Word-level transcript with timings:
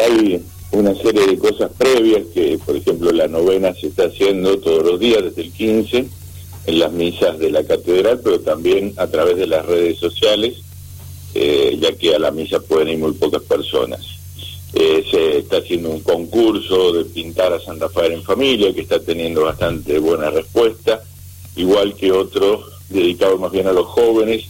Hay 0.00 0.42
una 0.70 0.94
serie 0.94 1.26
de 1.26 1.36
cosas 1.36 1.70
previas 1.76 2.22
que, 2.32 2.58
por 2.64 2.74
ejemplo, 2.74 3.12
la 3.12 3.28
novena 3.28 3.74
se 3.74 3.88
está 3.88 4.04
haciendo 4.04 4.58
todos 4.58 4.82
los 4.82 4.98
días 4.98 5.22
desde 5.22 5.42
el 5.42 5.52
15 5.52 6.08
en 6.64 6.78
las 6.78 6.92
misas 6.92 7.38
de 7.38 7.50
la 7.50 7.62
catedral, 7.62 8.18
pero 8.24 8.40
también 8.40 8.94
a 8.96 9.06
través 9.08 9.36
de 9.36 9.46
las 9.46 9.66
redes 9.66 9.98
sociales, 9.98 10.54
eh, 11.34 11.76
ya 11.78 11.92
que 11.92 12.14
a 12.14 12.18
la 12.18 12.30
misa 12.30 12.58
pueden 12.60 12.88
ir 12.88 12.98
muy 13.00 13.12
pocas 13.12 13.42
personas. 13.42 14.00
Eh, 14.72 15.04
se 15.10 15.38
está 15.40 15.58
haciendo 15.58 15.90
un 15.90 16.00
concurso 16.00 16.94
de 16.94 17.04
pintar 17.04 17.52
a 17.52 17.60
San 17.60 17.78
Rafael 17.78 18.12
en 18.12 18.22
familia, 18.22 18.72
que 18.72 18.80
está 18.80 18.98
teniendo 18.98 19.42
bastante 19.42 19.98
buena 19.98 20.30
respuesta, 20.30 21.02
igual 21.54 21.94
que 21.96 22.12
otro 22.12 22.64
dedicado 22.88 23.36
más 23.36 23.52
bien 23.52 23.66
a 23.66 23.74
los 23.74 23.88
jóvenes 23.88 24.46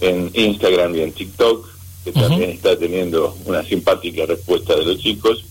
en 0.00 0.30
Instagram 0.34 0.94
y 0.94 1.00
en 1.00 1.10
TikTok, 1.10 1.73
que 2.04 2.12
también 2.12 2.50
está 2.50 2.78
teniendo 2.78 3.36
una 3.46 3.64
simpática 3.64 4.26
respuesta 4.26 4.76
de 4.76 4.84
los 4.84 4.98
chicos. 4.98 5.44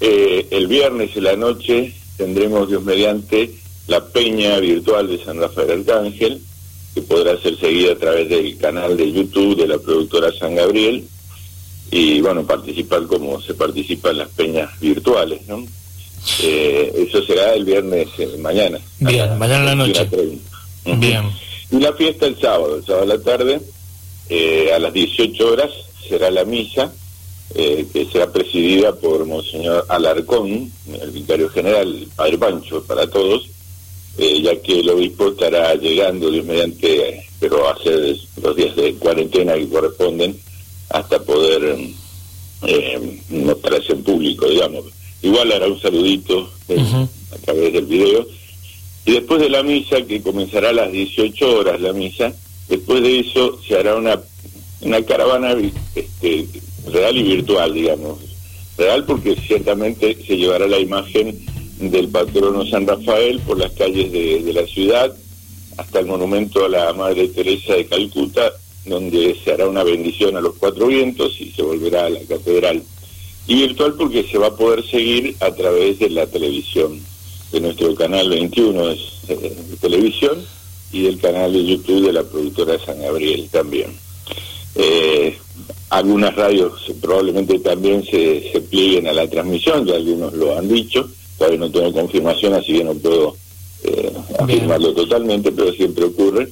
Eh, 0.00 0.46
el 0.50 0.66
viernes 0.66 1.14
en 1.14 1.24
la 1.24 1.36
noche 1.36 1.92
tendremos, 2.16 2.68
Dios 2.68 2.82
mediante, 2.82 3.50
la 3.86 4.04
peña 4.06 4.58
virtual 4.58 5.08
de 5.08 5.22
San 5.22 5.38
Rafael 5.38 5.70
Arcángel, 5.70 6.40
que 6.94 7.02
podrá 7.02 7.40
ser 7.40 7.58
seguida 7.58 7.92
a 7.92 7.96
través 7.96 8.28
del 8.28 8.56
canal 8.56 8.96
de 8.96 9.12
YouTube 9.12 9.56
de 9.56 9.68
la 9.68 9.78
productora 9.78 10.32
San 10.32 10.54
Gabriel, 10.54 11.04
y 11.90 12.20
bueno, 12.20 12.44
participar 12.46 13.06
como 13.06 13.40
se 13.40 13.54
participa 13.54 14.10
en 14.10 14.18
las 14.18 14.28
peñas 14.28 14.78
virtuales, 14.80 15.46
¿no? 15.46 15.66
Eh, 16.42 17.06
eso 17.08 17.22
será 17.24 17.54
el 17.54 17.64
viernes 17.64 18.08
eh, 18.18 18.36
mañana. 18.38 18.78
Bien, 18.98 19.38
mañana 19.38 19.72
en 19.72 19.78
la 19.78 19.86
noche. 19.86 20.08
Bien. 20.84 21.24
Y 21.70 21.78
la 21.78 21.92
fiesta 21.94 22.26
el 22.26 22.38
sábado, 22.40 22.76
el 22.76 22.84
sábado 22.84 23.02
a 23.04 23.16
la 23.16 23.22
tarde, 23.22 23.60
eh, 24.30 24.72
a 24.72 24.78
las 24.78 24.92
18 24.92 25.46
horas 25.46 25.70
será 26.08 26.30
la 26.30 26.44
misa, 26.44 26.92
que 27.52 28.06
será 28.12 28.32
presidida 28.32 28.94
por 28.94 29.26
Monseñor 29.26 29.84
Alarcón, 29.88 30.70
el 31.00 31.10
vicario 31.10 31.48
general, 31.48 31.88
el 31.88 32.08
Padre 32.08 32.38
Pancho, 32.38 32.84
para 32.84 33.08
todos, 33.10 33.48
ya 34.16 34.54
que 34.62 34.80
el 34.80 34.88
obispo 34.88 35.28
estará 35.28 35.74
llegando, 35.74 36.30
Dios 36.30 36.46
mediante, 36.46 37.26
pero 37.40 37.68
hace 37.68 38.16
los 38.40 38.54
días 38.54 38.76
de 38.76 38.94
cuarentena 38.94 39.54
que 39.54 39.68
corresponden, 39.68 40.38
hasta 40.90 41.18
poder 41.20 41.76
eh, 42.62 43.20
mostrarse 43.30 43.92
en 43.92 44.02
público, 44.02 44.46
digamos. 44.46 44.84
Igual 45.22 45.52
hará 45.52 45.66
un 45.66 45.80
saludito 45.80 46.50
eh, 46.68 47.06
a 47.32 47.38
través 47.38 47.72
del 47.72 47.86
video. 47.86 48.26
Y 49.06 49.12
después 49.12 49.40
de 49.40 49.48
la 49.48 49.62
misa, 49.62 50.02
que 50.02 50.20
comenzará 50.20 50.70
a 50.70 50.74
las 50.74 50.92
18 50.92 51.56
horas 51.56 51.80
la 51.80 51.92
misa, 51.92 52.34
después 52.70 53.02
de 53.02 53.18
eso 53.18 53.60
se 53.66 53.76
hará 53.76 53.96
una, 53.96 54.20
una 54.80 55.04
caravana 55.04 55.54
este, 55.94 56.46
real 56.90 57.16
y 57.16 57.22
virtual, 57.24 57.74
digamos. 57.74 58.18
Real 58.78 59.04
porque 59.04 59.36
ciertamente 59.36 60.16
se 60.26 60.36
llevará 60.36 60.66
la 60.66 60.78
imagen 60.78 61.38
del 61.78 62.08
patrono 62.08 62.64
San 62.64 62.86
Rafael 62.86 63.40
por 63.40 63.58
las 63.58 63.72
calles 63.72 64.12
de, 64.12 64.52
la 64.52 64.66
ciudad 64.66 65.14
hasta 65.76 65.98
el 65.98 66.06
monumento 66.06 66.64
a 66.64 66.68
la 66.68 66.92
Madre 66.92 67.28
Teresa 67.28 67.74
de 67.74 67.86
Calcuta 67.86 68.52
donde 68.86 69.36
se 69.44 69.52
hará 69.52 69.68
una 69.68 69.84
bendición 69.84 70.36
a 70.36 70.40
los 70.40 70.56
cuatro 70.56 70.86
vientos 70.86 71.38
y 71.40 71.50
se 71.50 71.62
volverá 71.62 72.06
a 72.06 72.10
la 72.10 72.20
catedral. 72.20 72.82
Y 73.46 73.54
virtual 73.56 73.94
porque 73.94 74.24
se 74.24 74.38
va 74.38 74.48
a 74.48 74.56
poder 74.56 74.86
seguir 74.86 75.36
a 75.40 75.52
través 75.52 75.98
de 75.98 76.10
la 76.10 76.26
televisión, 76.26 76.98
de 77.52 77.60
nuestro 77.60 77.94
canal 77.94 78.28
21 78.30 78.90
es 78.90 79.00
eh, 79.28 79.56
televisión 79.80 80.38
y 80.92 81.02
del 81.02 81.18
canal 81.18 81.52
de 81.52 81.64
YouTube 81.64 82.06
de 82.06 82.12
la 82.12 82.24
productora 82.24 82.78
San 82.84 83.00
Gabriel 83.00 83.48
también. 83.50 83.92
Eh, 84.74 85.36
algunas 85.90 86.34
radios 86.34 86.92
probablemente 87.00 87.58
también 87.58 88.04
se, 88.04 88.50
se 88.52 88.60
plieguen 88.60 89.08
a 89.08 89.12
la 89.12 89.28
transmisión, 89.28 89.86
ya 89.86 89.96
algunos 89.96 90.32
lo 90.34 90.56
han 90.56 90.68
dicho, 90.68 91.08
todavía 91.36 91.58
no 91.58 91.70
tengo 91.70 91.92
confirmación, 91.92 92.54
así 92.54 92.74
que 92.74 92.84
no 92.84 92.94
puedo 92.94 93.36
eh, 93.82 94.12
afirmarlo 94.38 94.92
totalmente, 94.92 95.50
pero 95.52 95.72
siempre 95.72 96.04
ocurre 96.04 96.48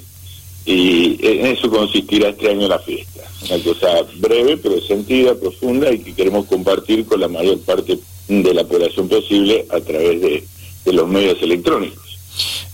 y 0.65 1.17
en 1.27 1.47
eso 1.47 1.71
consistirá 1.71 2.29
este 2.29 2.51
año 2.51 2.69
la 2.69 2.79
fiesta. 2.79 3.23
Una 3.49 3.63
cosa 3.63 3.89
breve, 4.17 4.59
pero 4.59 4.81
sentida, 4.81 5.35
profunda 5.35 5.91
y 5.93 6.01
que 6.01 6.15
queremos 6.15 6.47
compartir 6.47 7.07
con 7.07 7.21
la 7.21 7.29
mayor 7.29 7.59
parte 7.61 7.99
de 8.29 8.55
la 8.55 8.65
población 8.65 9.09
posible 9.09 9.65
a 9.71 9.81
través 9.81 10.21
de, 10.21 10.45
los 10.93 11.07
medios 11.07 11.37
electrónicos. 11.43 12.08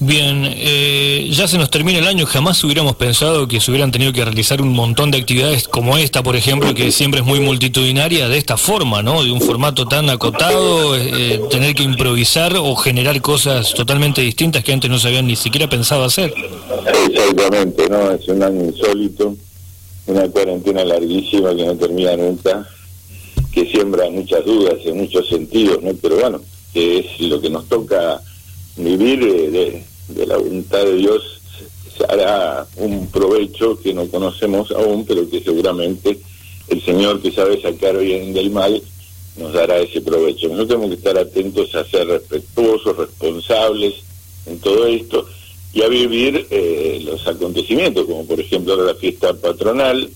Bien, 0.01 0.43
eh, 0.45 1.29
ya 1.31 1.49
se 1.49 1.59
nos 1.59 1.71
termina 1.71 1.99
el 1.99 2.07
año, 2.07 2.27
jamás 2.27 2.63
hubiéramos 2.65 2.97
pensado 2.97 3.49
que 3.49 3.61
se 3.61 3.71
hubieran 3.71 3.93
tenido 3.93 4.13
que 4.13 4.25
realizar 4.25 4.61
un 4.61 4.73
montón 4.73 5.11
de 5.11 5.19
actividades 5.19 5.69
como 5.69 5.97
esta, 5.97 6.23
por 6.23 6.37
ejemplo, 6.37 6.75
que 6.75 6.91
siempre 6.91 7.21
es 7.21 7.27
muy 7.27 7.41
multitudinaria, 7.41 8.29
de 8.29 8.39
esta 8.39 8.57
forma, 8.57 9.03
¿no? 9.03 9.23
De 9.23 9.31
un 9.31 9.41
formato 9.41 9.87
tan 9.87 10.11
acotado, 10.11 10.97
eh, 10.97 11.41
tener 11.51 11.75
que 11.75 11.83
improvisar 11.83 12.57
o 12.57 12.75
generar 12.77 13.21
cosas 13.21 13.73
totalmente 13.75 14.21
distintas 14.21 14.65
que 14.65 14.73
antes 14.73 14.91
no 14.91 14.99
se 14.99 15.09
habían 15.09 15.27
ni 15.27 15.37
siquiera 15.37 15.69
pensado 15.69 16.05
hacer. 16.05 16.35
Exactamente, 17.09 17.89
¿no? 17.89 18.11
Es 18.11 18.29
un 18.29 18.43
año 18.43 18.65
insólito, 18.65 19.37
una 20.07 20.29
cuarentena 20.29 20.85
larguísima 20.85 21.55
que 21.55 21.65
no 21.65 21.77
termina 21.77 22.17
nunca, 22.17 22.69
que 23.53 23.67
siembra 23.67 24.11
muchas 24.11 24.45
dudas 24.45 24.75
en 24.85 24.99
muchos 24.99 25.29
sentidos, 25.29 25.83
¿no? 25.83 25.93
Pero 26.03 26.17
bueno, 26.17 26.41
que 26.73 26.99
es 26.99 27.21
lo 27.21 27.41
que 27.41 27.49
nos 27.51 27.69
toca 27.69 28.21
vivir 28.77 29.23
eh, 29.23 29.85
de, 30.09 30.27
la 30.27 30.37
voluntad 30.37 30.85
de 30.85 30.97
Dios, 30.97 31.23
hará 32.09 32.67
un 32.77 33.07
provecho 33.09 33.79
que 33.81 33.95
no 33.95 34.09
conocemos 34.09 34.71
aún, 34.73 35.05
pero 35.07 35.29
que 35.31 35.41
seguramente 35.41 36.19
el 36.69 36.83
Señor 36.85 37.23
que 37.23 37.31
sabe 37.31 37.61
sacar 37.61 37.97
bien 37.99 38.35
del 38.35 38.51
mal 38.51 38.83
nos 39.37 39.53
dará 39.53 39.79
ese 39.79 40.01
provecho. 40.01 40.49
Nosotros 40.49 40.69
tenemos 40.69 40.89
que 40.91 40.97
estar 40.97 41.19
atentos 41.19 41.75
a 41.75 41.85
ser 41.85 42.07
respetuosos, 42.07 42.97
responsables 42.97 43.95
en 44.47 44.59
todo 44.59 44.87
esto 44.87 45.27
y 45.73 45.83
a 45.83 45.89
vivir 45.89 46.47
eh, 46.51 47.01
los 47.05 47.27
acontecimientos, 47.27 48.06
como 48.06 48.25
por 48.27 48.39
ejemplo 48.39 48.77
la 48.85 48.95
fiesta 48.95 49.35
patronal, 49.35 50.09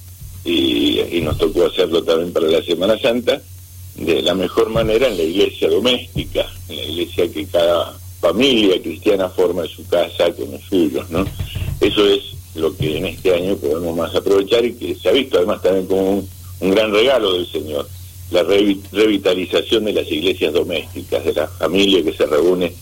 y, 0.44 1.20
nos 1.22 1.36
tocó 1.36 1.66
hacerlo 1.66 2.02
también 2.04 2.32
para 2.32 2.46
la 2.46 2.62
Semana 2.62 2.98
Santa, 2.98 3.42
de 3.96 4.22
la 4.22 4.34
mejor 4.34 4.70
manera 4.70 5.08
en 5.08 5.16
la 5.16 5.22
iglesia 5.22 5.68
doméstica, 5.68 6.46
en 6.68 6.76
la 6.76 6.82
iglesia 6.84 7.30
que 7.30 7.44
cada 7.46 7.98
familia 8.20 8.80
cristiana 8.82 9.28
forma 9.28 9.62
en 9.62 9.68
su 9.68 9.86
casa 9.86 10.32
con 10.32 10.50
los 10.50 10.62
suyos, 10.62 11.08
¿no? 11.10 11.24
Eso 11.80 12.06
es 12.06 12.22
lo 12.54 12.76
que 12.76 12.98
en 12.98 13.06
este 13.06 13.34
año 13.34 13.56
podemos 13.56 13.96
más 13.96 14.14
aprovechar 14.14 14.64
y 14.64 14.74
que 14.74 14.94
se 14.94 15.08
ha 15.08 15.12
visto 15.12 15.38
además 15.38 15.62
también 15.62 15.86
como 15.86 16.24
un, 16.60 16.70
gran 16.70 16.92
regalo 16.92 17.34
del 17.34 17.46
Señor, 17.46 17.88
la 18.30 18.42
revitalización 18.42 19.84
de 19.84 19.92
las 19.92 20.10
iglesias 20.10 20.52
domésticas, 20.52 21.24
de 21.24 21.32
la 21.32 21.46
familia 21.46 22.02
que 22.02 22.12
se 22.12 22.26
reúne 22.26 22.72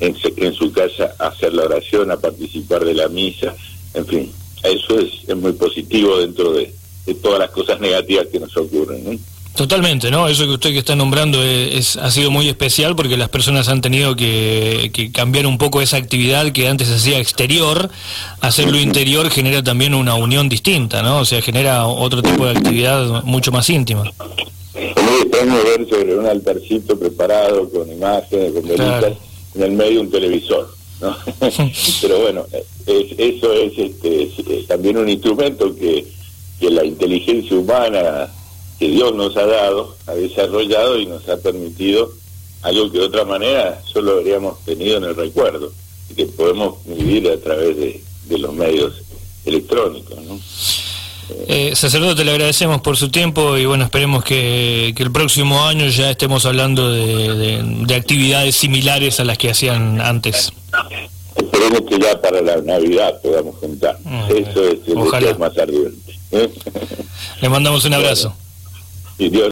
en, 0.00 0.54
su 0.54 0.72
casa 0.72 1.14
a 1.18 1.28
hacer 1.28 1.54
la 1.54 1.64
oración, 1.64 2.10
a 2.10 2.16
participar 2.16 2.84
de 2.84 2.94
la 2.94 3.08
misa, 3.08 3.54
en 3.94 4.06
fin, 4.06 4.32
eso 4.62 4.98
es, 4.98 5.36
muy 5.36 5.52
positivo 5.52 6.18
dentro 6.18 6.52
de, 6.52 6.72
todas 7.22 7.40
las 7.40 7.50
cosas 7.50 7.80
negativas 7.80 8.26
que 8.28 8.40
nos 8.40 8.56
ocurren. 8.56 9.18
Totalmente, 9.54 10.10
¿no? 10.10 10.28
Eso 10.28 10.44
que 10.44 10.52
usted 10.52 10.70
que 10.70 10.78
está 10.78 10.94
nombrando 10.94 11.42
es, 11.42 11.96
ha 11.96 12.10
sido 12.10 12.30
muy 12.30 12.48
especial 12.48 12.94
porque 12.96 13.16
las 13.16 13.28
personas 13.28 13.68
han 13.68 13.80
tenido 13.80 14.16
que, 14.16 15.10
cambiar 15.12 15.46
un 15.46 15.58
poco 15.58 15.82
esa 15.82 15.96
actividad 15.96 16.52
que 16.52 16.68
antes 16.68 16.90
hacía 16.90 17.18
exterior, 17.18 17.90
hacerlo 18.40 18.78
interior 18.78 19.28
genera 19.28 19.62
también 19.62 19.94
una 19.94 20.14
unión 20.14 20.48
distinta, 20.48 21.02
¿no? 21.02 21.18
O 21.18 21.24
sea, 21.24 21.42
genera 21.42 21.86
otro 21.86 22.22
tipo 22.22 22.46
de 22.46 22.52
actividad 22.52 23.24
mucho 23.24 23.50
más 23.50 23.68
íntima. 23.68 24.10
Podemos 25.30 25.64
ver 25.64 25.88
sobre 25.88 26.18
un 26.18 26.26
altarcito 26.26 26.98
preparado 26.98 27.68
con 27.68 27.90
imágenes, 27.90 28.52
con 28.52 28.62
velitas 28.62 29.14
en 29.54 29.62
el 29.62 29.72
medio 29.72 30.00
un 30.00 30.10
televisor. 30.10 30.74
¿no? 31.00 31.16
Pero 32.02 32.20
bueno, 32.20 32.46
eso 32.86 33.52
es, 33.52 33.78
este, 33.78 34.64
también 34.68 34.96
un 34.98 35.08
instrumento 35.08 35.74
que, 35.74 36.06
que 36.58 36.70
la 36.70 36.84
inteligencia 36.84 37.56
humana 37.56 38.28
que 38.80 38.88
Dios 38.88 39.14
nos 39.14 39.36
ha 39.36 39.46
dado, 39.46 39.94
ha 40.06 40.14
desarrollado 40.14 40.98
y 40.98 41.06
nos 41.06 41.28
ha 41.28 41.36
permitido 41.36 42.10
algo 42.62 42.90
que 42.90 42.98
de 42.98 43.04
otra 43.04 43.24
manera 43.24 43.80
solo 43.84 44.12
habríamos 44.12 44.58
tenido 44.64 44.96
en 44.96 45.04
el 45.04 45.14
recuerdo 45.14 45.72
y 46.08 46.14
que 46.14 46.26
podemos 46.26 46.78
vivir 46.86 47.28
a 47.30 47.38
través 47.38 47.76
de, 47.76 48.02
de 48.24 48.38
los 48.38 48.52
medios 48.54 48.94
electrónicos. 49.44 50.18
¿no? 50.22 50.40
Eh, 51.46 51.72
sacerdote, 51.74 52.24
le 52.24 52.32
agradecemos 52.32 52.80
por 52.80 52.96
su 52.96 53.10
tiempo 53.10 53.56
y 53.56 53.66
bueno, 53.66 53.84
esperemos 53.84 54.24
que, 54.24 54.94
el 54.96 55.12
próximo 55.12 55.64
año 55.64 55.86
ya 55.88 56.10
estemos 56.10 56.46
hablando 56.46 56.90
de, 56.90 57.94
actividades 57.94 58.56
similares 58.56 59.20
a 59.20 59.24
las 59.24 59.38
que 59.38 59.50
hacían 59.50 60.00
antes. 60.00 60.52
Esperemos 61.36 61.82
que 61.82 61.98
ya 61.98 62.20
para 62.20 62.40
la 62.40 62.56
Navidad 62.62 63.20
podamos 63.22 63.56
juntar. 63.56 63.98
Ah, 64.06 64.28
Eso 64.30 64.64
es 64.64 64.78
el 64.88 65.38
más 65.38 65.56
ardiente. 65.58 66.18
Le 67.40 67.48
mandamos 67.48 67.84
un 67.84 67.94
abrazo. 67.94 68.34
Y 69.20 69.28
Dios 69.28 69.48